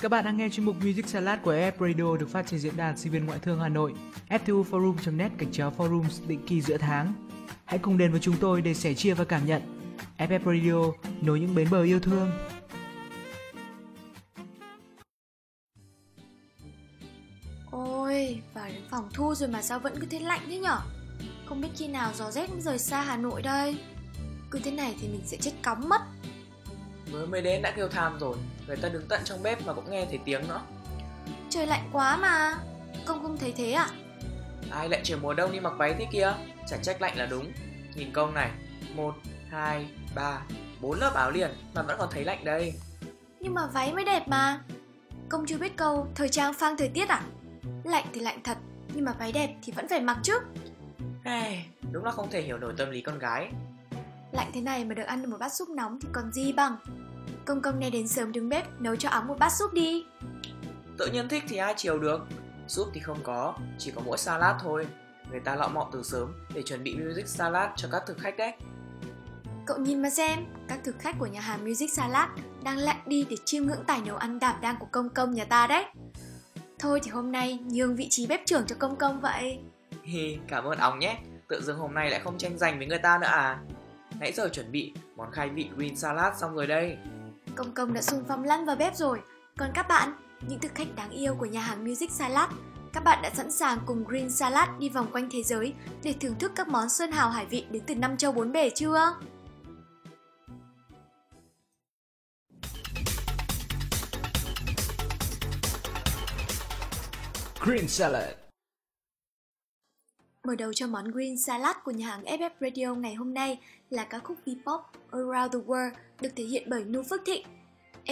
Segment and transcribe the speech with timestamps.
[0.00, 2.76] Các bạn đang nghe chuyên mục Music Salad của FF Radio được phát trên diễn
[2.76, 3.94] đàn sinh viên ngoại thương Hà Nội,
[4.28, 7.14] ftuforum.net gạch chéo forums định kỳ giữa tháng.
[7.64, 9.62] Hãy cùng đến với chúng tôi để sẻ chia và cảm nhận.
[10.18, 12.30] FF Radio nối những bến bờ yêu thương.
[17.70, 20.78] Ôi, vào đến phòng thu rồi mà sao vẫn cứ thế lạnh thế nhở?
[21.46, 23.78] Không biết khi nào gió rét mới rời xa Hà Nội đây.
[24.50, 26.00] Cứ thế này thì mình sẽ chết cóng mất.
[27.12, 28.36] Mới mới đến đã kêu tham rồi
[28.66, 30.60] Người ta đứng tận trong bếp mà cũng nghe thấy tiếng nữa
[31.50, 32.54] Trời lạnh quá mà.
[33.06, 33.88] Công không thấy thế à?
[34.70, 36.32] Ai lại trời mùa đông đi mặc váy thế kia
[36.66, 37.52] Chẳng trách lạnh là đúng
[37.94, 38.50] Nhìn công này
[38.94, 39.14] một
[39.50, 40.40] hai ba
[40.80, 42.72] bốn lớp áo liền mà vẫn còn thấy lạnh đây
[43.40, 44.60] Nhưng mà váy mới đẹp mà.
[45.28, 47.22] Công chưa biết câu thời trang phang thời tiết à?
[47.84, 48.58] Lạnh thì lạnh thật,
[48.94, 50.38] nhưng mà váy đẹp thì vẫn phải mặc chứ.
[51.24, 53.48] Ai, Đúng là không thể hiểu nổi tâm lý con gái
[54.34, 56.76] Lạnh thế này mà được ăn một bát súp nóng thì còn gì bằng.
[57.44, 60.04] Công công này đến sớm đứng bếp nấu cho óng một bát súp đi.
[60.98, 62.26] Tự nhiên thích thì ai chiều được
[62.68, 64.86] Súp thì không có, chỉ có mỗi salad thôi
[65.30, 68.36] Người ta lọ mọ từ sớm để chuẩn bị music salad cho các thực khách
[68.36, 68.52] đấy
[69.66, 72.28] Cậu nhìn mà xem, các thực khách của nhà hàng Music Salad
[72.64, 75.44] đang lạnh đi để chiêm ngưỡng tài nấu ăn đảm đang của công công nhà
[75.44, 75.84] ta đấy.
[76.78, 79.58] Thôi thì hôm nay nhường vị trí bếp trưởng cho công công vậy.
[80.02, 82.98] Hi, cảm ơn óng nhé Tự dưng hôm nay lại không tranh giành với người
[82.98, 83.58] ta nữa à
[84.20, 86.96] Nãy giờ chuẩn bị món khai vị green salad xong rồi đây
[87.54, 89.20] Công công đã xung phong lăn vào bếp rồi.
[89.58, 90.12] Còn các bạn,
[90.48, 92.50] những thực khách đáng yêu của nhà hàng Music Salad,
[92.92, 96.34] các bạn đã sẵn sàng cùng Green Salad đi vòng quanh thế giới để thưởng
[96.38, 99.14] thức các món sơn hào hải vị đến từ năm châu bốn bể chưa?
[107.60, 108.34] Green Salad
[110.44, 113.60] Mở đầu cho món Green Salad của nhà hàng FF Radio ngày hôm nay
[113.94, 117.46] là ca khúc V-pop Around the World được thể hiện bởi Nu Phước Thịnh.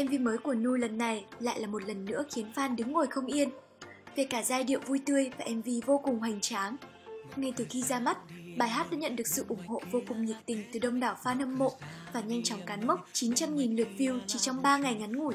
[0.05, 3.07] MV mới của Nu lần này lại là một lần nữa khiến fan đứng ngồi
[3.07, 3.51] không yên.
[4.17, 6.77] Về cả giai điệu vui tươi và MV vô cùng hoành tráng.
[7.37, 8.19] Ngay từ khi ra mắt,
[8.57, 11.17] bài hát đã nhận được sự ủng hộ vô cùng nhiệt tình từ đông đảo
[11.23, 11.73] fan hâm mộ
[12.13, 15.35] và nhanh chóng cán mốc 900.000 lượt view chỉ trong 3 ngày ngắn ngủi.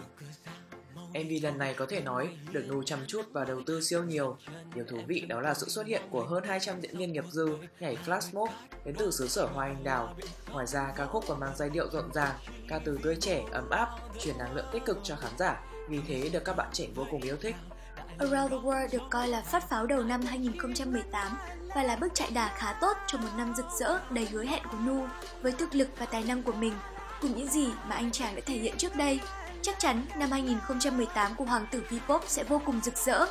[1.23, 4.37] MV lần này có thể nói được Nu chăm chút và đầu tư siêu nhiều.
[4.75, 7.47] Điều thú vị đó là sự xuất hiện của hơn 200 diễn viên nghiệp dư
[7.79, 8.49] nhảy flash mob
[8.85, 10.15] đến từ xứ sở hoa anh đào.
[10.51, 12.35] Ngoài ra, ca khúc còn mang giai điệu rộn ràng,
[12.67, 13.89] ca từ tươi trẻ, ấm áp,
[14.19, 15.63] truyền năng lượng tích cực cho khán giả.
[15.89, 17.55] Vì thế được các bạn trẻ vô cùng yêu thích.
[18.19, 21.37] Around the World được coi là phát pháo đầu năm 2018
[21.75, 24.63] và là bước chạy đà khá tốt cho một năm rực rỡ đầy hứa hẹn
[24.71, 25.05] của Nu.
[25.41, 26.73] Với thực lực và tài năng của mình,
[27.21, 29.19] cùng những gì mà anh chàng đã thể hiện trước đây,
[29.61, 33.25] chắc chắn năm 2018 của hoàng tử V-pop sẽ vô cùng rực rỡ.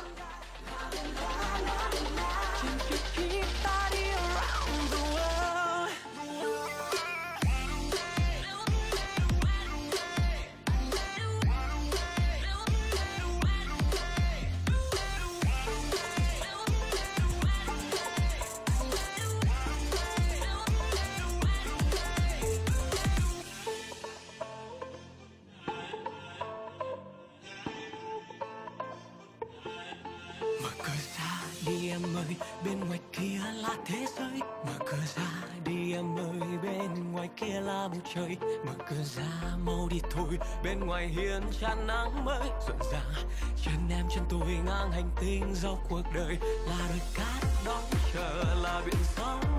[32.29, 34.39] Đi bên ngoài kia là thế giới.
[34.65, 35.27] Mở cửa ra
[35.65, 38.37] đi em ơi, bên ngoài kia là bầu trời.
[38.65, 43.29] Mở cửa ra mau đi thôi, bên ngoài hiên tràn nắng mới rộn ràng.
[43.65, 47.83] Chân em chân tôi ngang hành tinh dọc cuộc đời là đôi cát đón
[48.13, 49.56] chờ là biển sóng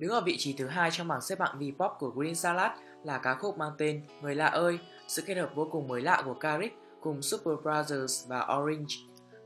[0.00, 2.70] Đứng ở vị trí thứ hai trong bảng xếp hạng V-pop của Green Salad
[3.04, 4.78] là ca khúc mang tên Người lạ ơi,
[5.08, 8.94] sự kết hợp vô cùng mới lạ của Karik cùng Super Brothers và Orange.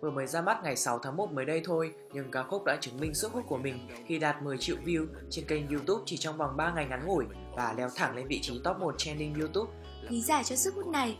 [0.00, 2.76] Vừa mới ra mắt ngày 6 tháng 1 mới đây thôi, nhưng ca khúc đã
[2.80, 6.16] chứng minh sức hút của mình khi đạt 10 triệu view trên kênh YouTube chỉ
[6.16, 7.24] trong vòng 3 ngày ngắn ngủi
[7.56, 9.72] và leo thẳng lên vị trí top 1 trending YouTube.
[10.08, 11.18] Lý giải cho sức hút này,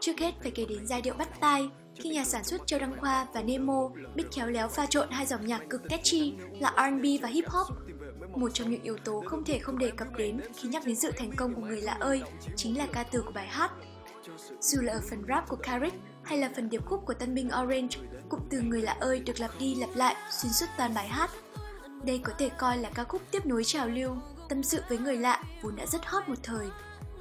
[0.00, 3.00] trước hết phải kể đến giai điệu bắt tai khi nhà sản xuất Châu Đăng
[3.00, 7.04] Khoa và Nemo biết khéo léo pha trộn hai dòng nhạc cực catchy là R&B
[7.22, 7.66] và hip hop.
[8.36, 11.10] Một trong những yếu tố không thể không đề cập đến khi nhắc đến sự
[11.16, 12.22] thành công của người lạ ơi
[12.56, 13.72] chính là ca từ của bài hát.
[14.60, 17.50] Dù là ở phần rap của Carrick hay là phần điệp khúc của tân binh
[17.62, 17.98] Orange,
[18.28, 21.30] cụm từ người lạ ơi được lặp đi lặp lại xuyên suốt toàn bài hát.
[22.04, 24.16] Đây có thể coi là ca khúc tiếp nối trào lưu,
[24.48, 26.66] tâm sự với người lạ vốn đã rất hot một thời.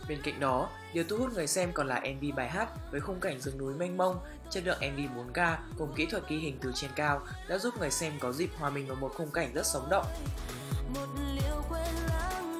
[0.09, 3.19] Bên cạnh đó, điều thu hút người xem còn là MV bài hát với khung
[3.19, 4.19] cảnh rừng núi mênh mông,
[4.53, 7.91] chất lượng MV 4K cùng kỹ thuật ghi hình từ trên cao đã giúp người
[7.91, 10.05] xem có dịp hòa mình vào một khung cảnh rất sống động.
[10.93, 12.52] một liều quên lãng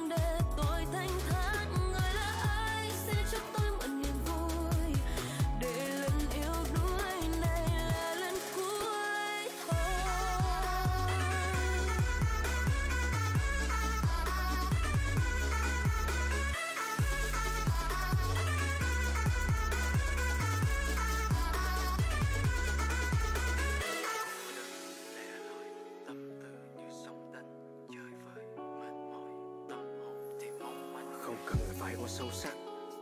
[32.04, 32.54] quá sâu sắc.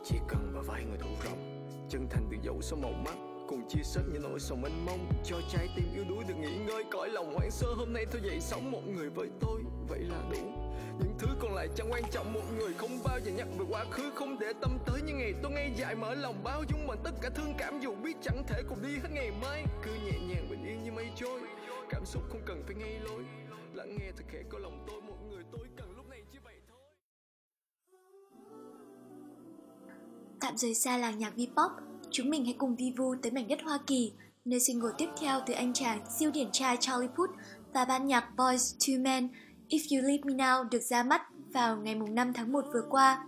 [0.05, 3.15] Chỉ cần vào vai người thụ rộng, chân thành từ dẫu sau màu mắt,
[3.49, 6.57] cùng chia sẻ những nỗi sầu mênh mông, cho trái tim yếu đuối được nghỉ
[6.67, 9.61] ngơi, cõi lòng hoang sơ, hôm nay thôi dậy sống một người với tôi.
[9.89, 10.39] Vậy là đủ.
[10.99, 13.85] Những thứ còn lại chẳng quan trọng, một người không bao giờ nhắc về quá
[13.91, 16.99] khứ, không để tâm tới những ngày tôi ngay dại mở lòng, bao dung bằng
[17.05, 19.65] tất cả thương cảm dù biết chẳng thể cùng đi hết ngày mai.
[19.83, 21.41] Cứ nhẹ nhàng bình yên như mây trôi,
[21.91, 23.23] cảm xúc không cần phải ngay lối
[23.75, 25.12] lắng nghe thật khẽ có lòng tôi một tôi
[30.53, 31.71] Tạm rời xa làng nhạc V-pop,
[32.11, 34.13] chúng mình hãy cùng vi vu tới mảnh đất Hoa Kỳ,
[34.45, 37.31] nơi single tiếp theo từ anh chàng siêu điển trai Charlie Puth
[37.75, 39.29] và ban nhạc Boys to Men
[39.69, 41.23] If You Leave Me Now được ra mắt
[41.53, 43.25] vào ngày 5 tháng 1 vừa qua.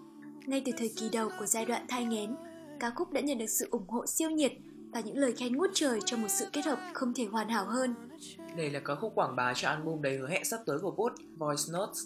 [0.47, 2.37] Ngay từ thời kỳ đầu của giai đoạn thai nghén,
[2.81, 4.53] ca khúc đã nhận được sự ủng hộ siêu nhiệt
[4.93, 7.67] và những lời khen ngút trời cho một sự kết hợp không thể hoàn hảo
[7.67, 7.95] hơn.
[8.57, 11.15] Đây là ca khúc quảng bá cho album đầy hứa hẹn sắp tới của Booth,
[11.39, 12.05] Voice Notes.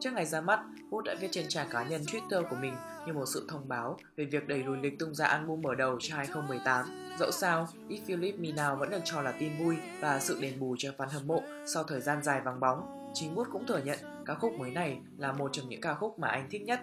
[0.00, 0.60] Trước ngày ra mắt,
[0.90, 2.74] Booth đã viết trên trang cá nhân Twitter của mình
[3.06, 5.98] như một sự thông báo về việc đẩy lùi lịch tung ra album mở đầu
[6.00, 6.86] cho 2018.
[7.18, 10.38] Dẫu sao, If You Leave Me Now vẫn được cho là tin vui và sự
[10.40, 13.10] đền bù cho fan hâm mộ sau thời gian dài vắng bóng.
[13.14, 16.18] Chính Wood cũng thừa nhận ca khúc mới này là một trong những ca khúc
[16.18, 16.80] mà anh thích nhất.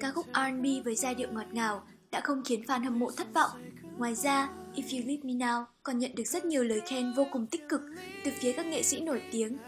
[0.00, 3.26] Ca khúc R&B với giai điệu ngọt ngào đã không khiến fan hâm mộ thất
[3.34, 3.50] vọng.
[3.98, 7.26] Ngoài ra, If You Leave Me Now còn nhận được rất nhiều lời khen vô
[7.32, 7.80] cùng tích cực
[8.24, 9.58] từ phía các nghệ sĩ nổi tiếng.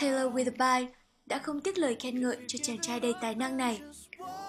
[0.00, 0.86] Taylor Willoughby
[1.26, 3.80] đã không tiếc lời khen ngợi cho chàng trai đầy tài năng này.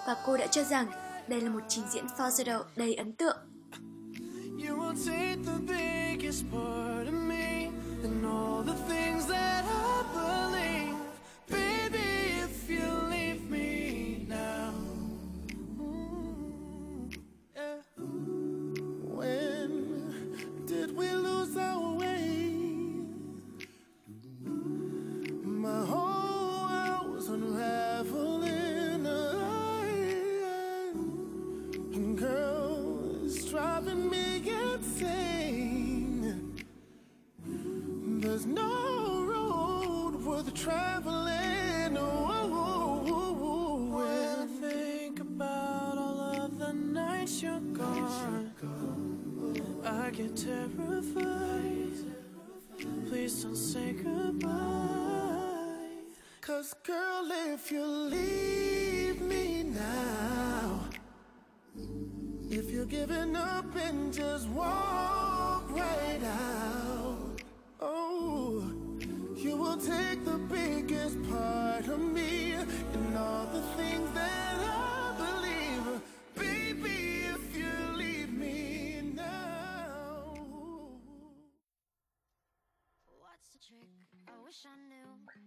[0.08, 0.88] Và cô đã cho rằng
[1.28, 3.38] đây là một trình diễn falsetto đầy ấn tượng.
[4.68, 7.70] You will take the biggest part of me
[8.04, 9.95] and all the things that I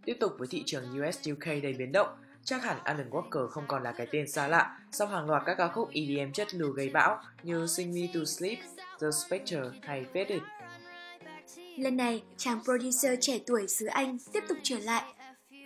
[0.09, 2.09] Tiếp tục với thị trường US UK đầy biến động,
[2.45, 5.55] chắc hẳn Alan Walker không còn là cái tên xa lạ sau hàng loạt các
[5.55, 8.59] ca khúc EDM chất lù gây bão như Sing Me to Sleep,
[9.01, 10.41] The Spectre hay Faded.
[11.79, 15.03] Lần này, chàng producer trẻ tuổi xứ Anh tiếp tục trở lại.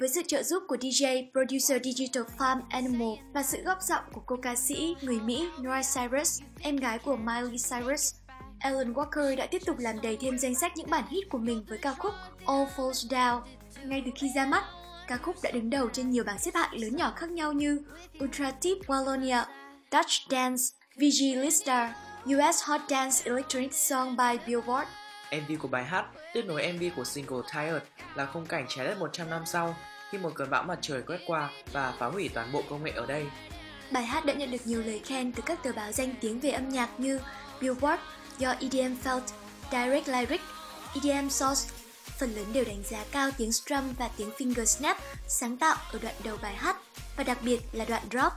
[0.00, 4.23] Với sự trợ giúp của DJ, producer Digital Farm Animal và sự góp giọng của
[4.26, 8.14] cô ca sĩ người Mỹ Noah Cyrus, em gái của Miley Cyrus,
[8.59, 11.64] Alan Walker đã tiếp tục làm đầy thêm danh sách những bản hit của mình
[11.69, 12.12] với ca khúc
[12.47, 13.40] All Falls Down.
[13.85, 14.64] Ngay từ khi ra mắt,
[15.07, 17.81] ca khúc đã đứng đầu trên nhiều bảng xếp hạng lớn nhỏ khác nhau như
[18.25, 19.45] Ultra Tip Wallonia,
[19.93, 20.62] Dutch Dance,
[20.97, 21.95] VG Lista,
[22.26, 24.88] US Hot Dance Electronic Song by Billboard.
[25.33, 27.83] MV của bài hát tiếp nối MV của single Tired
[28.14, 29.76] là khung cảnh trái đất 100 năm sau
[30.11, 32.91] khi một cơn bão mặt trời quét qua và phá hủy toàn bộ công nghệ
[32.91, 33.26] ở đây.
[33.91, 36.50] Bài hát đã nhận được nhiều lời khen từ các tờ báo danh tiếng về
[36.50, 37.21] âm nhạc như
[37.61, 38.02] Billboard,
[38.41, 39.21] Your EDM Felt,
[39.73, 40.41] Direct Lyric,
[40.95, 41.82] EDM Source.
[42.23, 44.97] Phần lớn đều đánh giá cao tiếng strum và tiếng finger snap
[45.29, 46.76] sáng tạo ở đoạn đầu bài hát
[47.17, 48.33] và đặc biệt là đoạn drop.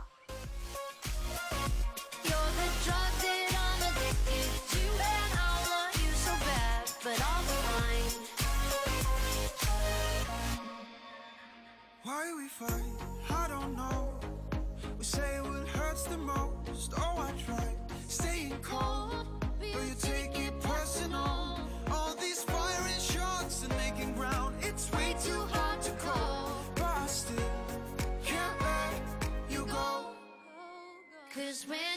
[12.04, 12.84] Why we fight?
[13.30, 14.20] I don't know.
[14.98, 16.94] We say what hurts the most.
[16.98, 17.78] Oh, I tried
[18.10, 19.28] staying cold,
[19.60, 21.55] but you take it personal.
[31.56, 31.95] Cause when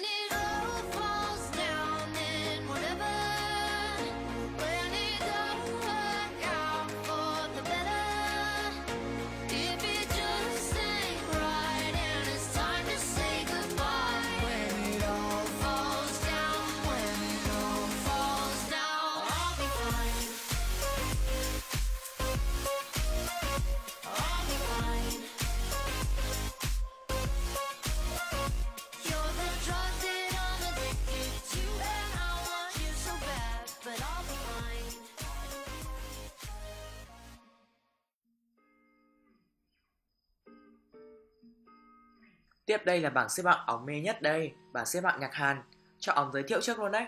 [42.69, 45.63] Tiếp đây là bảng xếp hạng ống mê nhất đây, bảng xếp hạng nhạc Hàn.
[45.99, 47.07] Cho ống giới thiệu trước luôn đấy.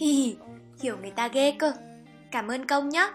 [0.00, 0.36] Hi hi,
[0.80, 1.72] hiểu người ta ghê cơ.
[2.30, 3.10] Cảm ơn công nhé.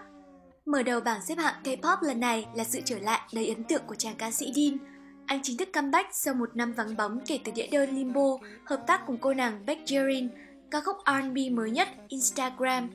[0.66, 3.82] Mở đầu bảng xếp hạng K-pop lần này là sự trở lại đầy ấn tượng
[3.86, 4.78] của chàng ca sĩ Dean.
[5.26, 8.80] Anh chính thức comeback sau một năm vắng bóng kể từ đĩa đơn Limbo, hợp
[8.86, 10.28] tác cùng cô nàng Baekjerin,
[10.70, 12.90] ca khúc R&B mới nhất Instagram.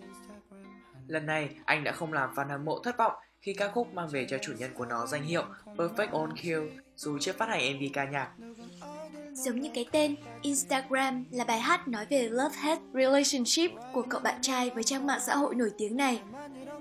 [1.07, 4.08] Lần này, anh đã không làm fan hâm mộ thất vọng khi ca khúc mang
[4.08, 6.62] về cho chủ nhân của nó danh hiệu Perfect on Kill
[6.96, 8.28] dù chưa phát hành MV ca nhạc.
[9.32, 14.38] Giống như cái tên, Instagram là bài hát nói về love-hate relationship của cậu bạn
[14.42, 16.20] trai với trang mạng xã hội nổi tiếng này.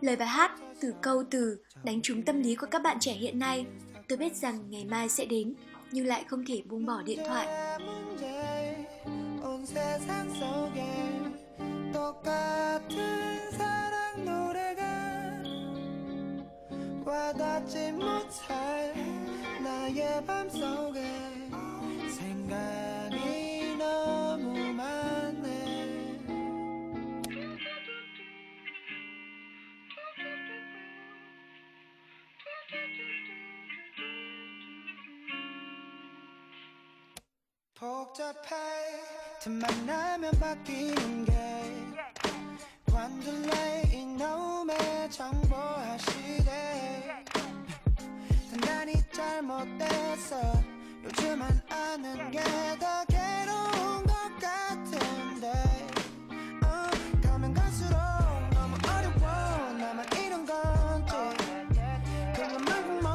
[0.01, 0.51] Lời bài hát
[0.82, 3.65] từ câu từ đánh trúng tâm lý của các bạn trẻ hiện nay.
[4.08, 5.53] Tôi biết rằng ngày mai sẽ đến,
[5.91, 7.48] nhưng lại không thể buông bỏ điện thoại.
[8.22, 8.88] 문제
[9.44, 10.86] 온 세상 속에
[11.94, 13.55] 똑같은
[17.07, 18.93] 와닿지 못할
[19.63, 21.01] 나의 밤 속에
[22.11, 25.47] 생각이 너무 많네.
[37.75, 38.57] 복잡해
[39.41, 41.33] 틈 만 나면 바뀌는 게
[42.91, 46.15] 관둘래 이놈의 정보화 시
[49.37, 50.40] 잘못됐어.
[51.05, 52.40] 요즘은 아는 게
[52.81, 55.52] 더 괴로운 것 같은데.
[56.64, 56.90] 어,
[57.23, 57.99] 가면 갈수록
[58.55, 59.73] 너무 어려워.
[59.75, 61.12] 나만 이런 건지.
[62.35, 63.11] 그건 말고 뭐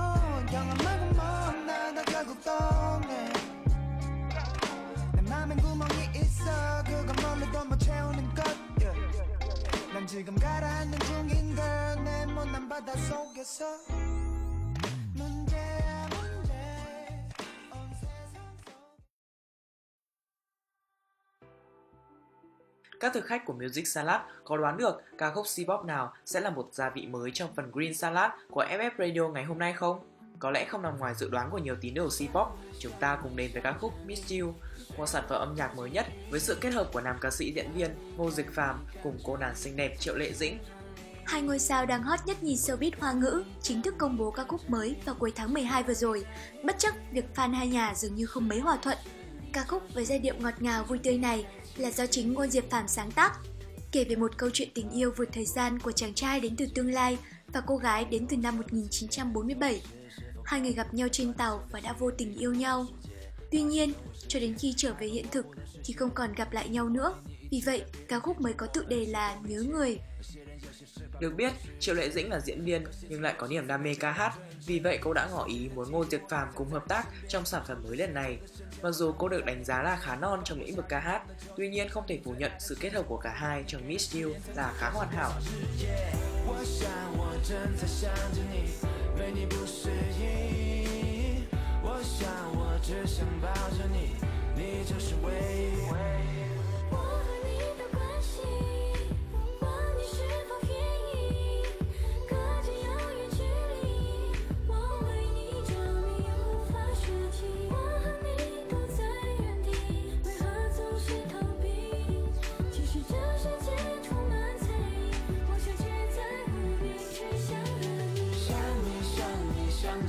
[0.54, 3.34] 영원 말고 뭐 나도 결국 떠네.
[5.16, 6.84] 내 맘엔 구멍이 있어.
[6.86, 8.46] 그건 뭘로도 못 채우는 것.
[8.80, 9.92] yeah.
[9.92, 13.66] 난 지금 가라앉는 중인 걸내 못난 바다 속에서
[23.02, 26.50] Các thực khách của Music Salad có đoán được ca khúc C-pop nào sẽ là
[26.50, 30.00] một gia vị mới trong phần Green Salad của FF Radio ngày hôm nay không?
[30.40, 32.48] Có lẽ không nằm ngoài dự đoán của nhiều tín đồ C-pop,
[32.80, 34.54] chúng ta cùng đến với ca khúc Miss You,
[34.98, 37.54] một sản phẩm âm nhạc mới nhất với sự kết hợp của nam ca sĩ
[37.56, 40.60] diễn viên Ngô Dịch Phàm cùng cô nàng xinh đẹp Triệu Lệ Dĩnh.
[41.26, 44.44] Hai ngôi sao đang hot nhất nhì showbiz hoa ngữ chính thức công bố ca
[44.44, 46.26] khúc mới vào cuối tháng 12 vừa rồi,
[46.64, 48.98] bất chấp việc fan hai nhà dường như không mấy hòa thuận.
[49.54, 51.46] Ca khúc với giai điệu ngọt ngào vui tươi này
[51.82, 53.32] là do chính Ngô Diệp Phàm sáng tác,
[53.92, 56.66] kể về một câu chuyện tình yêu vượt thời gian của chàng trai đến từ
[56.76, 57.18] tương lai
[57.54, 59.82] và cô gái đến từ năm 1947.
[60.46, 62.86] Hai người gặp nhau trên tàu và đã vô tình yêu nhau.
[63.52, 63.94] Tuy nhiên,
[64.28, 65.46] cho đến khi trở về hiện thực
[65.84, 67.14] thì không còn gặp lại nhau nữa.
[67.52, 70.00] Vì vậy, ca khúc mới có tựa đề là Nhớ Người.
[71.20, 74.12] Được biết, Triệu Lệ Dĩnh là diễn viên nhưng lại có niềm đam mê ca
[74.12, 74.34] hát,
[74.67, 77.63] vì vậy cô đã ngỏ ý muốn Ngô Diệp Phàm cùng hợp tác trong sản
[77.69, 78.39] phẩm mới lần này.
[78.83, 81.23] Mặc dù cô được đánh giá là khá non trong lĩnh vực ca hát,
[81.57, 84.31] tuy nhiên không thể phủ nhận sự kết hợp của cả hai trong Miss You
[84.55, 85.31] là khá hoàn hảo.
[86.49, 86.89] 我想
[87.19, 88.71] 我正在想着你，
[89.19, 91.45] 对你不适应。
[91.83, 94.15] 我想我只想抱着你，
[94.55, 96.20] 你就是唯一。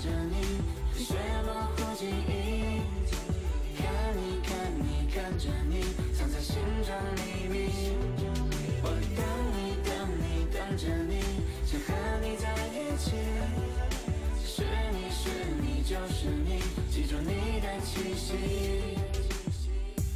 [0.02, 0.34] 着你，
[0.98, 2.82] 雪模糊记忆。
[3.78, 7.70] 看你看你看着你，藏在心中秘密。
[8.82, 9.22] 我等
[9.54, 11.22] 你等你等着你，
[11.64, 13.14] 想和你在一起。
[14.44, 15.30] 是你是
[15.60, 18.98] 你就是你，记住你的气息。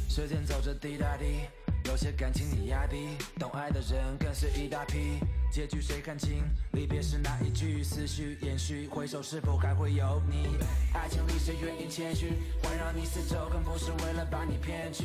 [0.09, 1.47] 时间走着滴答滴，
[1.85, 5.19] 有些感情你压低，懂爱的人更是一大批。
[5.52, 6.42] 结局谁看清？
[6.72, 10.46] 离别时那一句，思绪延续，回首是否还会有你？
[10.94, 12.32] 爱情里谁愿意谦虚？
[12.62, 15.04] 环绕你四周，更不是为了把你骗去。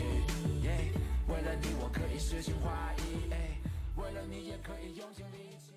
[0.63, 0.91] 耶
[1.27, 3.59] 为了你，我可以诗情画意，哎
[3.97, 5.74] 为了你也可以用尽力气。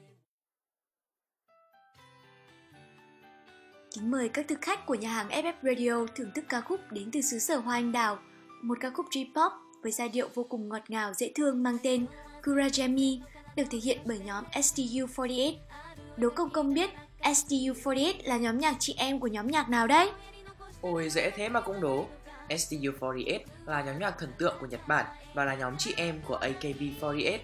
[3.93, 7.11] Kính mời các thực khách của nhà hàng FF Radio thưởng thức ca khúc đến
[7.13, 8.19] từ xứ sở hoa anh đào,
[8.63, 9.51] một ca khúc J-pop
[9.83, 12.07] với giai điệu vô cùng ngọt ngào dễ thương mang tên
[12.43, 13.21] Kurajami,
[13.56, 15.54] được thể hiện bởi nhóm STU48.
[16.18, 16.90] Đố Công Công biết
[17.22, 20.12] STU48 là nhóm nhạc chị em của nhóm nhạc nào đấy?
[20.82, 22.06] Ôi dễ thế mà cũng đố.
[22.50, 26.40] STU48 là nhóm nhạc thần tượng của Nhật Bản và là nhóm chị em của
[26.42, 27.38] AKB48.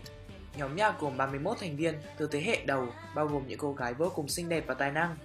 [0.58, 3.94] Nhóm nhạc gồm 31 thành viên từ thế hệ đầu, bao gồm những cô gái
[3.94, 5.18] vô cùng xinh đẹp và tài năng.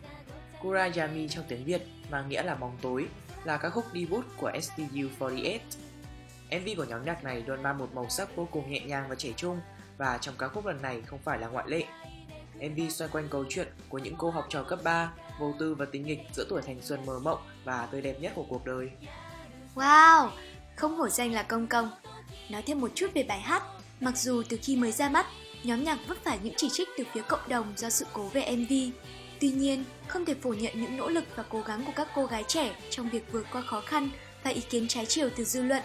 [0.62, 3.06] Kurayami trong tiếng Việt mang nghĩa là bóng tối,
[3.44, 5.58] là các khúc debut của STU48.
[6.50, 9.14] MV của nhóm nhạc này luôn mang một màu sắc vô cùng nhẹ nhàng và
[9.14, 9.60] trẻ trung
[9.98, 11.84] và trong ca khúc lần này không phải là ngoại lệ.
[12.56, 15.86] MV xoay quanh câu chuyện của những cô học trò cấp 3, vô tư và
[15.92, 18.90] tính nghịch giữa tuổi thanh xuân mơ mộng và tươi đẹp nhất của cuộc đời.
[19.74, 20.28] Wow,
[20.76, 21.90] không hổ danh là Công Công.
[22.50, 23.62] Nói thêm một chút về bài hát,
[24.00, 25.26] mặc dù từ khi mới ra mắt,
[25.62, 28.56] nhóm nhạc vấp phải những chỉ trích từ phía cộng đồng do sự cố về
[28.56, 28.72] MV.
[29.40, 32.26] Tuy nhiên, không thể phủ nhận những nỗ lực và cố gắng của các cô
[32.26, 34.10] gái trẻ trong việc vượt qua khó khăn
[34.44, 35.82] và ý kiến trái chiều từ dư luận.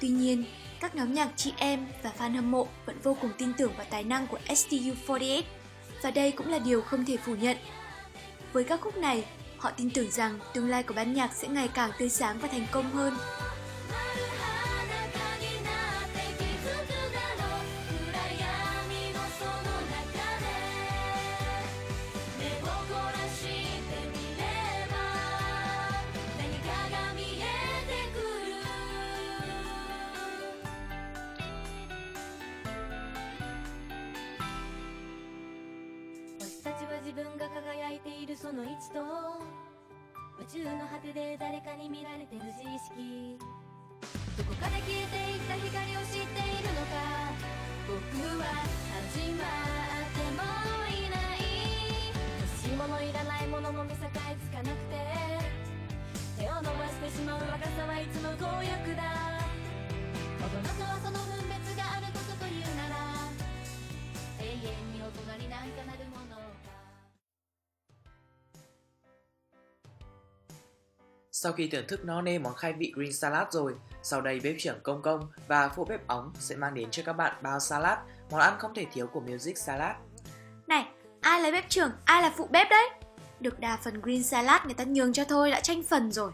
[0.00, 0.44] Tuy nhiên,
[0.82, 3.86] các nhóm nhạc chị em và fan hâm mộ vẫn vô cùng tin tưởng vào
[3.90, 5.42] tài năng của STU48
[6.02, 7.56] và đây cũng là điều không thể phủ nhận.
[8.52, 9.24] Với các khúc này,
[9.58, 12.48] họ tin tưởng rằng tương lai của ban nhạc sẽ ngày càng tươi sáng và
[12.48, 13.14] thành công hơn.
[37.12, 39.04] 自分が輝いているその位置と
[40.40, 43.36] 宇宙の果てで誰かに見られてる自意識。
[44.32, 47.36] どこかで消えていった光を知っているのか
[47.84, 48.00] 僕
[48.40, 48.64] は
[49.12, 50.40] 始まっても
[50.88, 52.16] いない。
[52.48, 54.96] 欲しいものいらないものも見境つかなくて
[56.40, 59.04] 手を伸ばしてしまう若さはいつも強欲だ。
[60.40, 63.28] 大人とはその分別があることというなら
[64.40, 64.64] 永遠
[64.96, 66.08] に大人になんかなる
[71.42, 74.56] Sau khi thưởng thức no nê món khai vị green salad rồi, sau đây bếp
[74.58, 77.98] trưởng Công Công và phụ bếp ống sẽ mang đến cho các bạn bao salad,
[78.30, 79.96] món ăn không thể thiếu của Music Salad.
[80.66, 80.88] Này,
[81.20, 82.90] ai là bếp trưởng, ai là phụ bếp đấy?
[83.40, 86.32] Được đà phần green salad người ta nhường cho thôi đã tranh phần rồi.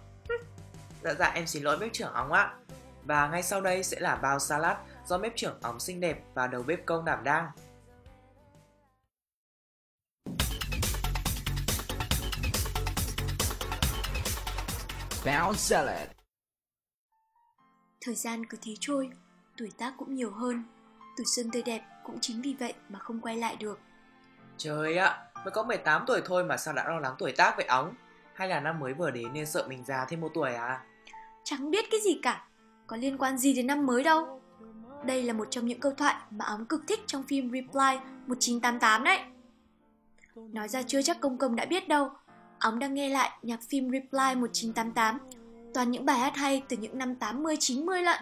[1.02, 2.54] Dạ dạ em xin lỗi bếp trưởng ống ạ.
[3.02, 6.46] Và ngay sau đây sẽ là bao salad do bếp trưởng ống xinh đẹp và
[6.46, 7.50] đầu bếp công đảm đang.
[15.24, 16.08] Bao salad.
[18.00, 19.10] Thời gian cứ thế trôi,
[19.56, 20.64] tuổi tác cũng nhiều hơn.
[21.16, 23.80] Tuổi xuân tươi đẹp cũng chính vì vậy mà không quay lại được.
[24.56, 27.66] Trời ạ, mới có 18 tuổi thôi mà sao đã lo lắng tuổi tác vậy
[27.66, 27.94] ống?
[28.34, 30.84] Hay là năm mới vừa đến nên sợ mình già thêm một tuổi à?
[31.44, 32.48] Chẳng biết cái gì cả,
[32.86, 34.42] có liên quan gì đến năm mới đâu.
[35.04, 39.04] Đây là một trong những câu thoại mà ống cực thích trong phim Reply 1988
[39.04, 39.20] đấy.
[40.34, 42.10] Nói ra chưa chắc công công đã biết đâu,
[42.60, 45.18] ống đang nghe lại nhạc phim Reply 1988,
[45.74, 48.18] toàn những bài hát hay từ những năm 80-90 lận.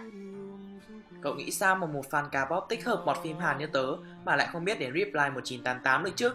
[1.22, 3.86] Cậu nghĩ sao mà một fan K-pop tích hợp một phim Hàn như tớ
[4.24, 6.30] mà lại không biết đến Reply 1988 được chứ?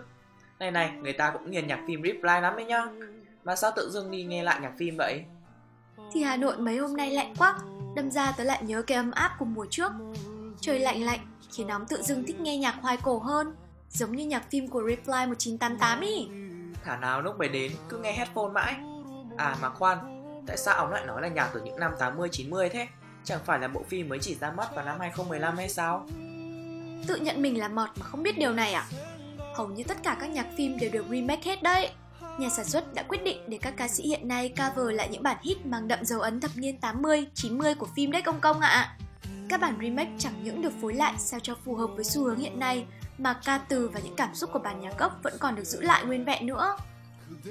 [0.59, 2.85] Này này, người ta cũng nghiền nhạc phim Reply lắm đấy nhá.
[3.43, 5.23] Mà sao tự dưng đi nghe lại nhạc phim vậy?
[6.11, 7.59] Thì Hà Nội mấy hôm nay lạnh quá,
[7.95, 9.91] đâm ra tớ lại nhớ cái ấm áp của mùa trước.
[10.61, 11.19] Trời lạnh lạnh
[11.51, 13.55] khiến nóng tự dưng thích nghe nhạc hoài cổ hơn,
[13.89, 16.27] giống như nhạc phim của Reply 1988 ý.
[16.85, 18.75] Thả nào lúc mày đến cứ nghe headphone mãi.
[19.37, 19.97] À mà khoan,
[20.47, 22.87] tại sao ông lại nói là nhạc từ những năm 80-90 thế?
[23.23, 26.05] Chẳng phải là bộ phim mới chỉ ra mắt vào năm 2015 hay sao?
[27.07, 28.85] Tự nhận mình là mọt mà không biết điều này à?
[29.55, 31.89] Hầu như tất cả các nhạc phim đều được remake hết đấy.
[32.39, 35.23] Nhà sản xuất đã quyết định để các ca sĩ hiện nay cover lại những
[35.23, 38.59] bản hit mang đậm dấu ấn thập niên 80, 90 của phim đấy công công
[38.59, 38.97] ạ.
[39.49, 42.39] Các bản remake chẳng những được phối lại sao cho phù hợp với xu hướng
[42.39, 42.85] hiện nay
[43.21, 45.81] mà ca từ và những cảm xúc của bản nhạc gốc vẫn còn được giữ
[45.81, 46.75] lại nguyên vẹn nữa.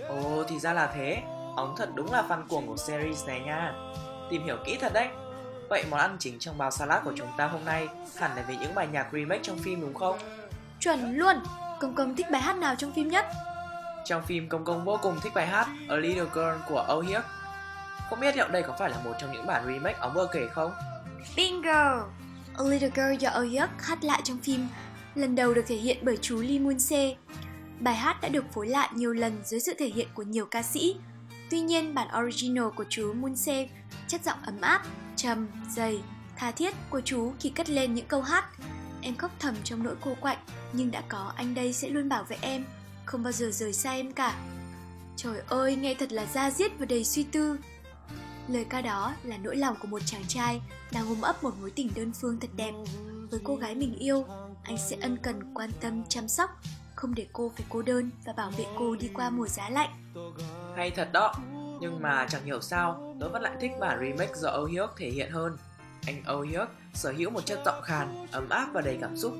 [0.08, 1.22] Ồ thì ra là thế,
[1.56, 3.72] ông thật đúng là fan cuồng của series này nha.
[4.30, 5.08] Tìm hiểu kỹ thật đấy.
[5.68, 8.56] Vậy món ăn chính trong bao salad của chúng ta hôm nay hẳn là về
[8.60, 10.18] những bài nhạc remake trong phim đúng không?
[10.80, 11.36] Chuẩn luôn!
[11.80, 13.26] Công công thích bài hát nào trong phim nhất?
[14.04, 17.24] Trong phim Công Công vô cùng thích bài hát A Little Girl của Oh Hyuk.
[18.10, 20.48] Không biết liệu đây có phải là một trong những bản remake ông vừa kể
[20.52, 20.72] không?
[21.36, 22.04] Bingo!
[22.58, 24.68] A Little Girl do Oyuk hát lại trong phim
[25.14, 27.16] lần đầu được thể hiện bởi chú Lee Moon Se.
[27.80, 30.62] Bài hát đã được phối lại nhiều lần dưới sự thể hiện của nhiều ca
[30.62, 30.96] sĩ.
[31.50, 33.68] Tuy nhiên, bản original của chú Moon Se
[34.08, 34.82] chất giọng ấm áp,
[35.16, 36.00] trầm, dày,
[36.36, 38.44] tha thiết của chú khi cất lên những câu hát.
[39.02, 40.38] Em khóc thầm trong nỗi cô quạnh,
[40.72, 42.64] nhưng đã có anh đây sẽ luôn bảo vệ em,
[43.04, 44.38] không bao giờ rời xa em cả.
[45.16, 47.58] Trời ơi, nghe thật là da diết và đầy suy tư.
[48.48, 50.60] Lời ca đó là nỗi lòng của một chàng trai
[50.92, 52.72] đang ôm ấp một mối tình đơn phương thật đẹp.
[53.30, 54.24] Với cô gái mình yêu,
[54.62, 56.50] anh sẽ ân cần quan tâm chăm sóc,
[56.94, 59.90] không để cô phải cô đơn và bảo vệ cô đi qua mùa giá lạnh.
[60.76, 61.34] Hay thật đó,
[61.80, 65.10] nhưng mà chẳng hiểu sao tớ vẫn lại thích bản remake do Oh hiếc thể
[65.10, 65.56] hiện hơn.
[66.06, 69.32] Anh Oh hiếc sở hữu một chất giọng khàn, ấm áp và đầy cảm xúc.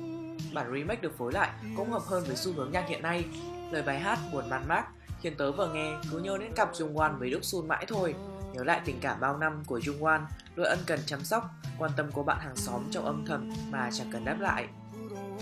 [0.53, 3.25] Bản remake được phối lại cũng hợp hơn với xu hướng nhạc hiện nay.
[3.71, 4.85] Lời bài hát buồn man mác
[5.21, 8.15] khiến tớ vừa nghe cứ nhớ đến cặp Jung Wan với đức Sun mãi thôi.
[8.53, 10.21] Nhớ lại tình cảm bao năm của Jung Wan
[10.55, 13.89] luôn ân cần chăm sóc, quan tâm cô bạn hàng xóm trong âm thầm mà
[13.93, 14.67] chẳng cần đáp lại.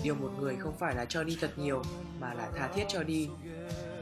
[0.02, 1.82] Yêu một người không phải là cho đi thật nhiều
[2.20, 3.28] mà là tha thiết cho đi.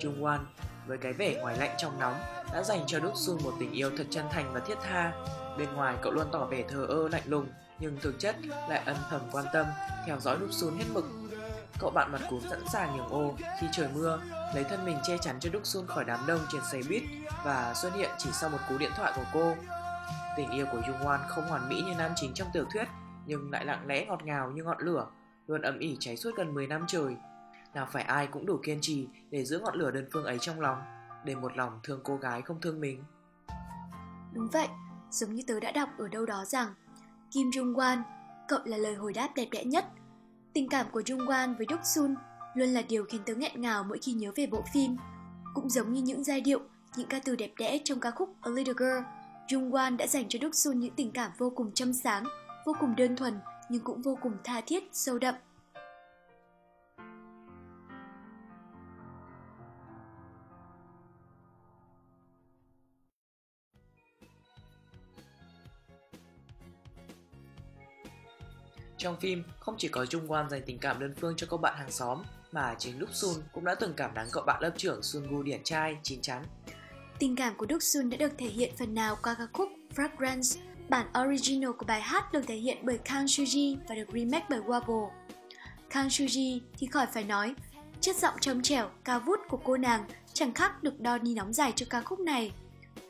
[0.00, 0.38] Jung Wan
[0.86, 2.14] với cái vẻ ngoài lạnh trong nóng
[2.52, 5.12] đã dành cho Đúc Sun một tình yêu thật chân thành và thiết tha.
[5.58, 8.36] Bên ngoài cậu luôn tỏ vẻ thờ ơ lạnh lùng nhưng thực chất
[8.68, 9.66] lại ân thầm quan tâm,
[10.06, 11.04] theo dõi Đúc Sun hết mực.
[11.80, 14.20] Cậu bạn mặt cúm sẵn sàng nhường ô khi trời mưa,
[14.54, 17.02] lấy thân mình che chắn cho Đúc Sun khỏi đám đông trên xe buýt
[17.44, 19.54] và xuất hiện chỉ sau một cú điện thoại của cô.
[20.36, 22.88] Tình yêu của Jung Wan không hoàn mỹ như nam chính trong tiểu thuyết,
[23.26, 25.06] nhưng lại lặng lẽ ngọt ngào như ngọn lửa,
[25.48, 27.16] luôn ấm ỉ cháy suốt gần 10 năm trời.
[27.74, 30.60] Nào phải ai cũng đủ kiên trì để giữ ngọn lửa đơn phương ấy trong
[30.60, 30.78] lòng,
[31.24, 33.04] để một lòng thương cô gái không thương mình.
[34.32, 34.68] Đúng vậy,
[35.10, 36.68] giống như tớ đã đọc ở đâu đó rằng
[37.30, 38.02] Kim Jong Wan,
[38.48, 39.84] cậu là lời hồi đáp đẹp đẽ nhất.
[40.52, 42.14] Tình cảm của Jung Wan với Đúc Sun
[42.54, 44.96] luôn là điều khiến tớ nghẹn ngào mỗi khi nhớ về bộ phim.
[45.54, 46.60] Cũng giống như những giai điệu,
[46.96, 49.04] những ca từ đẹp đẽ trong ca khúc A Little Girl,
[49.48, 52.24] Jung Wan đã dành cho Đúc Sun những tình cảm vô cùng chăm sáng,
[52.66, 55.34] vô cùng đơn thuần nhưng cũng vô cùng tha thiết, sâu đậm.
[68.96, 71.74] Trong phim, không chỉ có Jung Wan dành tình cảm đơn phương cho cậu bạn
[71.78, 75.02] hàng xóm, mà chính Đúc Sun cũng đã từng cảm nắng cậu bạn lớp trưởng
[75.02, 76.44] Sun Gu điển trai, chín chắn.
[77.18, 80.60] Tình cảm của Đúc Sun đã được thể hiện phần nào qua ca khúc Fragrance.
[80.88, 84.60] Bản original của bài hát được thể hiện bởi Kang Soo-ji và được remake bởi
[84.60, 85.08] Wabo.
[85.90, 87.54] Kang Soo-ji thì khỏi phải nói,
[88.00, 91.52] chất giọng trầm trẻo, cao vút của cô nàng chẳng khác được đo ni nóng
[91.52, 92.52] dài cho ca khúc này.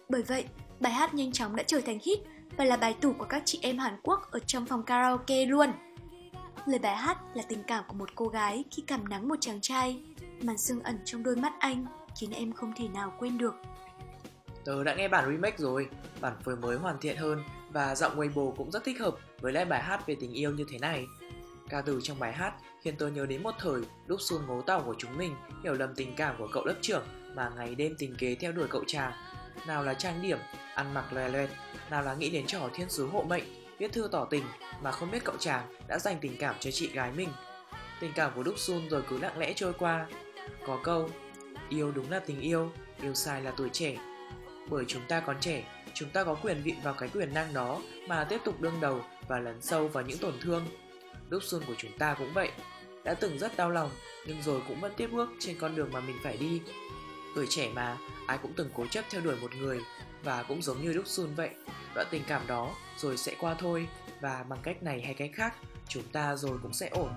[0.09, 0.45] Bởi vậy,
[0.81, 2.19] bài hát nhanh chóng đã trở thành hit
[2.57, 5.73] và là bài tủ của các chị em Hàn Quốc ở trong phòng karaoke luôn.
[6.67, 9.61] Lời bài hát là tình cảm của một cô gái khi cảm nắng một chàng
[9.61, 10.03] trai,
[10.43, 11.87] màn sương ẩn trong đôi mắt anh
[12.21, 13.55] khiến em không thể nào quên được.
[14.65, 15.89] Tớ đã nghe bản remake rồi,
[16.21, 19.65] bản phối mới hoàn thiện hơn và giọng Weibo cũng rất thích hợp với lại
[19.65, 21.07] bài hát về tình yêu như thế này.
[21.69, 24.81] Ca từ trong bài hát khiến tôi nhớ đến một thời lúc xuông ngố tàu
[24.81, 28.17] của chúng mình hiểu lầm tình cảm của cậu lớp trưởng mà ngày đêm tình
[28.17, 29.13] kế theo đuổi cậu chàng.
[29.67, 30.39] Nào là trang điểm,
[30.75, 31.51] ăn mặc loè loẹt,
[31.91, 33.45] nào là nghĩ đến trò thiên sứ hộ mệnh,
[33.79, 34.45] viết thư tỏ tình
[34.83, 37.29] mà không biết cậu chàng đã dành tình cảm cho chị gái mình.
[38.01, 40.07] Tình cảm của Đúc Sun rồi cứ lặng lẽ trôi qua.
[40.67, 41.11] Có câu,
[41.69, 42.71] yêu đúng là tình yêu,
[43.03, 43.97] yêu sai là tuổi trẻ.
[44.71, 45.65] Bởi chúng ta còn trẻ,
[45.99, 49.05] chúng ta có quyền vịn vào cái quyền năng đó mà tiếp tục đương đầu
[49.29, 50.67] và lấn sâu vào những tổn thương.
[51.29, 52.51] Đúc xuân của chúng ta cũng vậy.
[53.05, 53.91] Đã từng rất đau lòng,
[54.27, 56.61] nhưng rồi cũng vẫn tiếp bước trên con đường mà mình phải đi.
[57.35, 59.81] Tuổi trẻ mà, ai cũng từng cố chấp theo đuổi một người
[60.25, 61.51] và cũng giống như Đúc Sun vậy.
[61.95, 63.89] Đoạn tình cảm đó rồi sẽ qua thôi
[64.21, 65.55] và bằng cách này hay cách khác,
[65.89, 67.11] chúng ta rồi cũng sẽ ổn.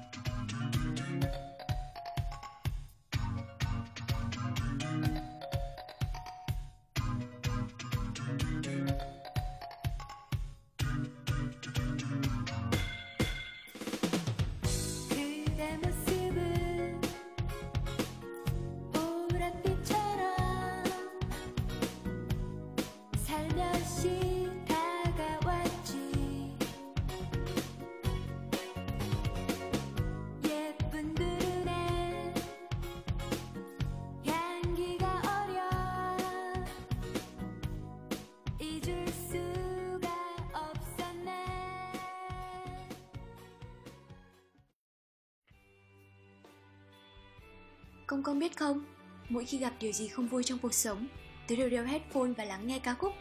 [48.11, 48.83] Công công biết không,
[49.29, 51.07] mỗi khi gặp điều gì không vui trong cuộc sống,
[51.47, 53.13] tớ đều đeo headphone và lắng nghe ca khúc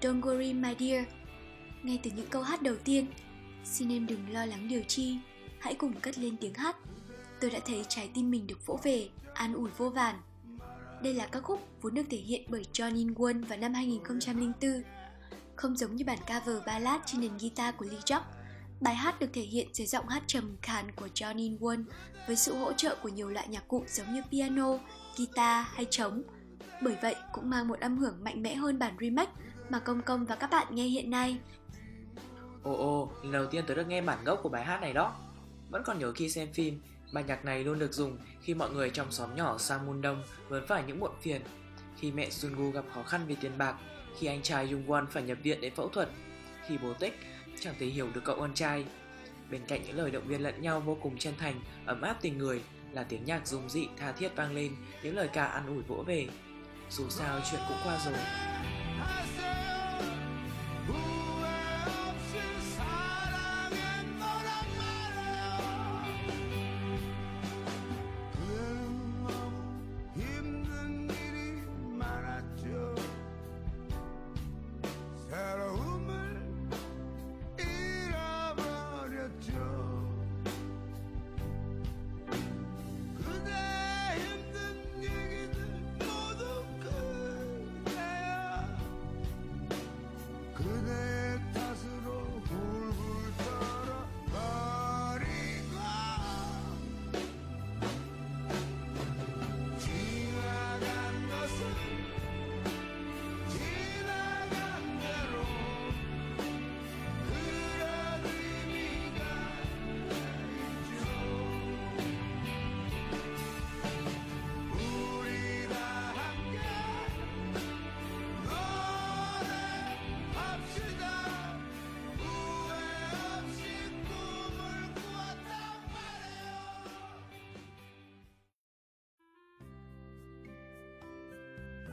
[0.00, 1.04] Don't worry my dear.
[1.82, 3.06] Ngay từ những câu hát đầu tiên,
[3.64, 5.16] xin em đừng lo lắng điều chi,
[5.58, 6.76] hãy cùng cất lên tiếng hát.
[7.40, 10.14] Tôi đã thấy trái tim mình được vỗ về, an ủi vô vàn.
[11.02, 14.82] Đây là ca khúc vốn được thể hiện bởi John In Won vào năm 2004.
[15.56, 18.22] Không giống như bản cover ballad trên nền guitar của Lee Jock,
[18.82, 21.84] bài hát được thể hiện dưới giọng hát trầm khàn của Johnny Won
[22.26, 24.78] với sự hỗ trợ của nhiều loại nhạc cụ giống như piano,
[25.16, 26.22] guitar hay trống.
[26.82, 29.32] Bởi vậy cũng mang một âm hưởng mạnh mẽ hơn bản remake
[29.68, 31.38] mà Công Công và các bạn nghe hiện nay.
[32.62, 35.16] Ồ ồ, lần đầu tiên tôi được nghe bản gốc của bài hát này đó.
[35.70, 38.90] Vẫn còn nhớ khi xem phim, bài nhạc này luôn được dùng khi mọi người
[38.90, 41.42] trong xóm nhỏ sang Môn Đông vướng phải những muộn phiền.
[41.96, 43.76] Khi mẹ Sungu gặp khó khăn vì tiền bạc,
[44.18, 46.08] khi anh trai Jung Won phải nhập viện để phẫu thuật,
[46.66, 47.18] khi bố Tích
[47.62, 48.84] chẳng thể hiểu được cậu con trai.
[49.50, 52.38] Bên cạnh những lời động viên lẫn nhau vô cùng chân thành, ấm áp tình
[52.38, 55.82] người là tiếng nhạc dung dị tha thiết vang lên, những lời ca an ủi
[55.82, 56.26] vỗ về.
[56.90, 58.14] Dù sao chuyện cũng qua rồi.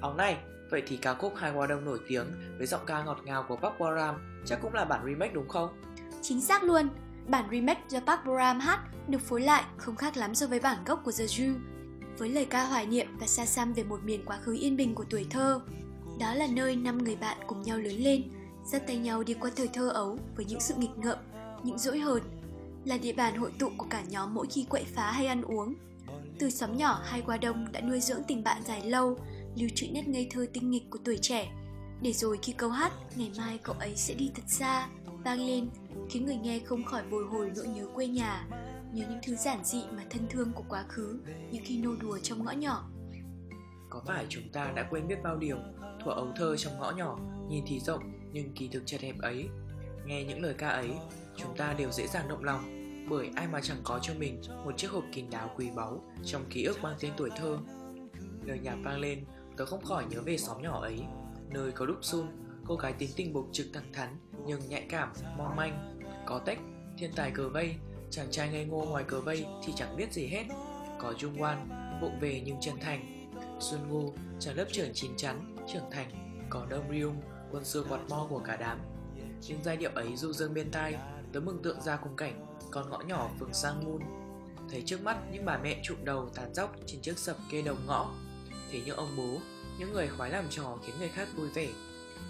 [0.01, 0.37] Áo này,
[0.69, 2.25] vậy thì ca khúc Hai Hoa Đông nổi tiếng
[2.57, 5.47] với giọng ca ngọt ngào của Park Bo Ram chắc cũng là bản remake đúng
[5.47, 5.69] không?
[6.21, 6.89] Chính xác luôn,
[7.27, 10.59] bản remake do Park Bo Ram hát được phối lại không khác lắm so với
[10.59, 11.55] bản gốc của The Ju.
[12.17, 14.95] Với lời ca hoài niệm và xa xăm về một miền quá khứ yên bình
[14.95, 15.61] của tuổi thơ.
[16.19, 18.23] Đó là nơi năm người bạn cùng nhau lớn lên,
[18.65, 21.17] dắt tay nhau đi qua thời thơ ấu với những sự nghịch ngợm,
[21.63, 22.23] những dỗi hờn.
[22.85, 25.75] Là địa bàn hội tụ của cả nhóm mỗi khi quậy phá hay ăn uống.
[26.39, 29.17] Từ xóm nhỏ hai qua đông đã nuôi dưỡng tình bạn dài lâu,
[29.55, 31.51] lưu trữ nét ngây thơ tinh nghịch của tuổi trẻ.
[32.01, 34.89] Để rồi khi câu hát ngày mai cậu ấy sẽ đi thật xa
[35.23, 35.69] vang lên,
[36.09, 38.47] khiến người nghe không khỏi bồi hồi nỗi nhớ quê nhà,
[38.93, 41.19] nhớ những thứ giản dị mà thân thương của quá khứ
[41.51, 42.89] như khi nô đùa trong ngõ nhỏ.
[43.89, 45.57] Có phải chúng ta đã quên biết bao điều
[46.03, 49.47] Thuở ấu thơ trong ngõ nhỏ, Nhìn thì rộng nhưng kỳ thực chật hẹp ấy?
[50.05, 50.89] Nghe những lời ca ấy,
[51.37, 52.61] Chúng ta đều dễ dàng động lòng,
[53.09, 56.41] Bởi ai mà chẳng có cho mình Một chiếc hộp kín đáo quý báu Trong
[56.49, 57.57] ký ức mang tên tuổi thơ.
[58.45, 59.23] Lời nhạc vang lên
[59.59, 61.03] Tớ không khỏi nhớ về xóm nhỏ ấy.
[61.49, 62.27] Nơi có Đúc Sun
[62.67, 65.99] Cô gái tính tình bộc trực thẳng thắn Nhưng nhạy cảm, mong manh.
[66.25, 66.59] Có tách,
[66.97, 67.75] thiên tài cờ vây
[68.09, 70.43] Chàng trai ngây ngô ngoài cờ vây thì chẳng biết gì hết.
[70.99, 71.55] Có Jung Wan,
[72.01, 73.29] vụng về nhưng chân thành.
[73.59, 76.39] Sun Woo, chàng lớp trưởng chín chắn, trưởng thành.
[76.49, 78.79] Có Đông Ryung, quân sư quạt mo của cả đám.
[79.47, 80.95] Những giai điệu ấy du dương bên tai
[81.33, 83.99] Tớ mừng tượng ra cùng cảnh Con ngõ nhỏ phường Sang Moon
[84.71, 87.75] Thấy trước mắt những bà mẹ trụm đầu tàn dốc trên chiếc sập kê đầu
[87.87, 88.13] ngõ
[88.71, 89.39] thế những ông bố,
[89.79, 91.67] những người khoái làm trò khiến người khác vui vẻ.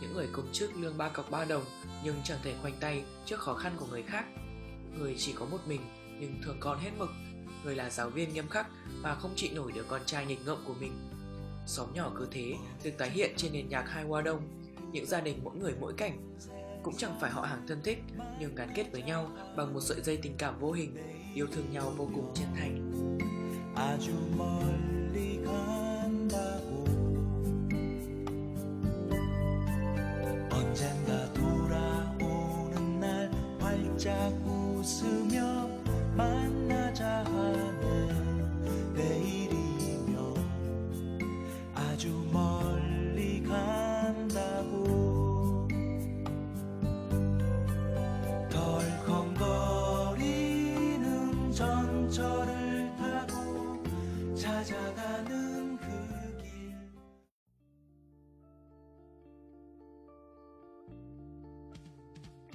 [0.01, 1.63] Những người công chức lương ba cọc ba đồng
[2.03, 4.25] Nhưng chẳng thể khoanh tay trước khó khăn của người khác.
[4.99, 5.81] Người chỉ có một mình
[6.19, 7.09] nhưng thường còn hết mực.
[7.63, 8.67] Người là giáo viên nghiêm khắc
[9.01, 10.93] mà không chịu nổi đứa con trai nghịch ngợm của mình.
[11.67, 14.41] Xóm nhỏ cứ thế được tái hiện trên nền nhạc hai hoa đông.
[14.91, 16.37] Những gia đình mỗi người mỗi cảnh.
[16.83, 18.03] Cũng chẳng phải họ hàng thân thích
[18.39, 20.97] Nhưng gắn kết với nhau bằng một sợi dây tình cảm vô hình
[21.33, 22.91] Yêu thương nhau vô cùng chân thành.
[23.75, 23.97] 아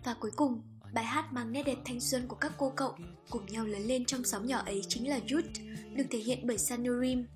[0.05, 0.62] Và cuối cùng,
[0.95, 2.95] bài hát mang nét đẹp thanh xuân của các cô cậu
[3.31, 5.47] cùng nhau lớn lên trong xóm nhỏ ấy chính là Youth,
[5.95, 7.27] được thể hiện bởi Sanurim.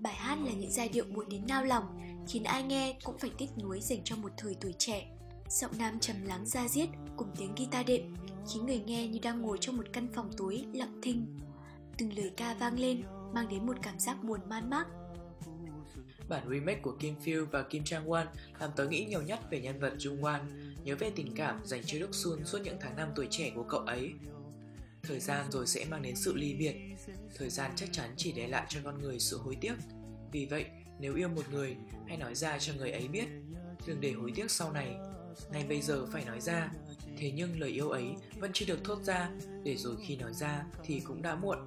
[0.00, 3.30] Bài hát là những giai điệu buồn đến nao lòng, khiến ai nghe cũng phải
[3.38, 5.06] tiếc nuối dành cho một thời tuổi trẻ.
[5.48, 8.14] Giọng nam trầm lắng ra diết cùng tiếng guitar đệm
[8.52, 11.38] khiến người nghe như đang ngồi trong một căn phòng tối lặng thinh.
[11.98, 13.02] Từng lời ca vang lên
[13.34, 14.86] mang đến một cảm giác buồn man mác.
[16.28, 18.26] Bản remake của Kim Phil và Kim Chang Won
[18.60, 20.40] làm tớ nghĩ nhiều nhất về nhân vật Jung Wan,
[20.84, 23.62] nhớ về tình cảm dành cho Đức Sun suốt những tháng năm tuổi trẻ của
[23.62, 24.12] cậu ấy.
[25.02, 26.74] Thời gian rồi sẽ mang đến sự ly biệt,
[27.34, 29.74] thời gian chắc chắn chỉ để lại cho con người sự hối tiếc.
[30.32, 30.64] Vì vậy,
[31.00, 31.76] nếu yêu một người,
[32.08, 33.26] hãy nói ra cho người ấy biết,
[33.86, 34.96] đừng để hối tiếc sau này.
[35.52, 36.70] Ngay bây giờ phải nói ra,
[37.18, 38.06] thế nhưng lời yêu ấy
[38.38, 39.30] vẫn chưa được thốt ra,
[39.64, 41.58] để rồi khi nói ra thì cũng đã muộn.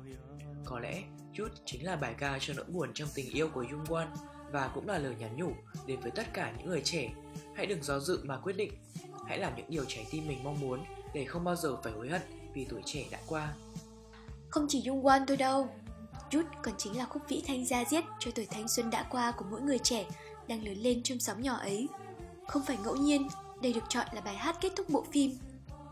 [0.65, 3.85] Có lẽ Chút chính là bài ca cho nỗi buồn trong tình yêu của Jung
[3.85, 4.07] Won
[4.51, 5.51] và cũng là lời nhắn nhủ
[5.85, 7.09] đến với tất cả những người trẻ.
[7.55, 8.73] Hãy đừng do dự mà quyết định.
[9.27, 12.09] Hãy làm những điều trái tim mình mong muốn để không bao giờ phải hối
[12.09, 12.21] hận
[12.53, 13.53] vì tuổi trẻ đã qua.
[14.49, 15.69] Không chỉ dung quan thôi đâu.
[16.29, 19.31] Chút còn chính là khúc vĩ thanh gia diết cho tuổi thanh xuân đã qua
[19.31, 20.05] của mỗi người trẻ
[20.47, 21.87] đang lớn lên trong sóng nhỏ ấy.
[22.47, 23.27] Không phải ngẫu nhiên,
[23.61, 25.37] đây được chọn là bài hát kết thúc bộ phim.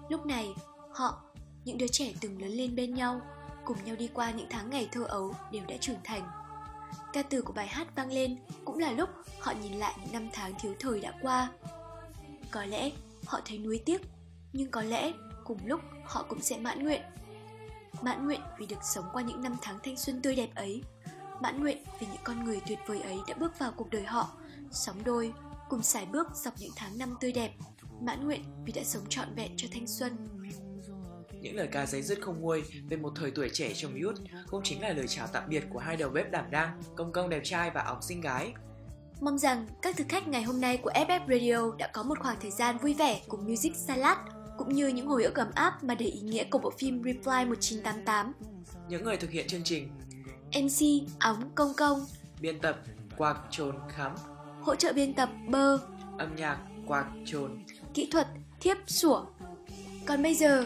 [0.10, 0.54] Lúc này,
[0.94, 1.22] họ,
[1.66, 3.22] những đứa trẻ từng lớn lên bên nhau,
[3.66, 6.47] cùng nhau đi qua những tháng ngày thơ ấu đều đã trưởng thành.
[7.14, 10.30] Ca từ của bài hát vang lên cũng là lúc họ nhìn lại những năm
[10.34, 11.52] tháng thiếu thời đã qua.
[12.52, 12.92] Có lẽ
[13.26, 14.02] họ thấy nuối tiếc,
[14.54, 15.12] nhưng có lẽ
[15.44, 17.02] cùng lúc họ cũng sẽ mãn nguyện.
[18.02, 20.84] Mãn nguyện vì được sống qua những năm tháng thanh xuân tươi đẹp ấy.
[21.42, 24.32] Mãn nguyện vì những con người tuyệt vời ấy đã bước vào cuộc đời họ,
[24.72, 25.34] sống đôi,
[25.70, 27.52] cùng sải bước dọc những tháng năm tươi đẹp.
[28.02, 30.37] Mãn nguyện vì đã sống trọn vẹn cho thanh xuân.
[31.42, 34.64] Những lời ca giấy dứt không nguôi về một thời tuổi trẻ trong youth cũng
[34.64, 37.42] chính là lời chào tạm biệt của hai đầu bếp đảm đang, công công đẹp
[37.44, 38.54] trai và óng xinh gái.
[39.22, 42.38] Mong rằng các thực khách ngày hôm nay của FF Radio đã có một khoảng
[42.42, 44.18] thời gian vui vẻ cùng Music Salad
[44.58, 47.46] cũng như những hồi ức ấm áp mà đầy ý nghĩa của bộ phim Reply
[47.46, 48.34] 1988.
[48.90, 49.90] Những người thực hiện chương trình,
[50.48, 52.06] MC Óng Công Công,
[52.42, 52.80] biên tập
[53.18, 54.16] Quạc Trồn Khắm,
[54.62, 55.80] hỗ trợ biên tập Bơ,
[56.18, 57.64] âm nhạc Quạc Trồn.
[57.94, 58.28] kỹ thuật
[58.60, 59.26] Thiếp Sủa.
[60.06, 60.66] Còn bây giờ,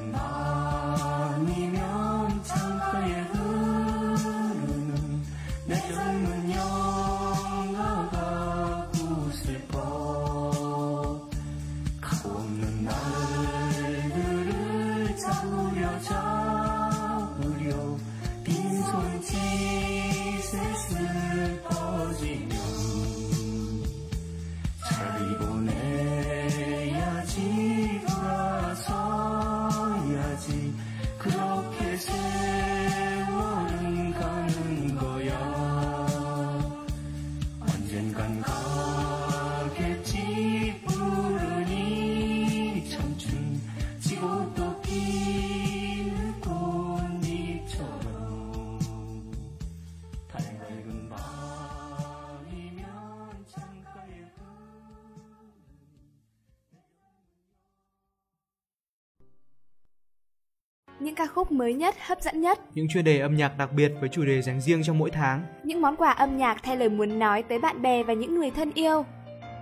[61.51, 64.41] Mới nhất, hấp dẫn nhất, Những chuyên đề âm nhạc đặc biệt với chủ đề
[64.41, 65.43] dành riêng cho mỗi tháng.
[65.63, 68.51] những món quà âm nhạc thay lời muốn nói tới bạn bè và những người
[68.51, 69.05] thân yêu,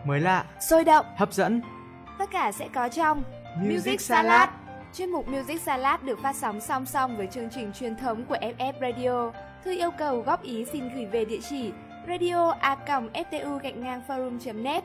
[0.05, 1.61] Mới lạ, sôi động, hấp dẫn.
[2.19, 3.23] tất cả sẽ có trong
[3.57, 4.49] Music Salad.
[4.97, 8.37] Chuyên mục Music Salad được phát sóng song song với chương trình truyền thống của
[8.41, 9.31] FF Radio.
[9.65, 11.71] Thư yêu cầu góp ý xin gửi về địa chỉ
[12.07, 12.77] radio a
[13.13, 14.83] ftu gạch ngang forum.net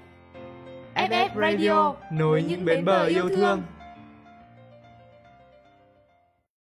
[0.94, 3.62] FF Radio, nối những bến bờ yêu thương.